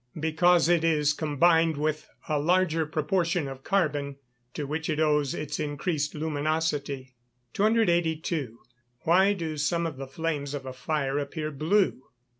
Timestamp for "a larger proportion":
2.27-3.47